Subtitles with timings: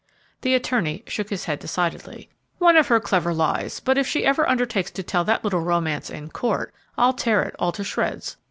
[0.41, 2.27] The attorney shook his head decidedly.
[2.57, 6.09] "One of her clever lies; but if she ever undertakes to tell that little romance
[6.09, 8.35] in court, I'll tear it all to shreds.